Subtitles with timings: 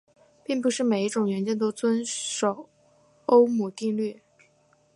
[0.43, 2.67] 并不是每一种元件都遵守
[3.27, 4.23] 欧姆定律。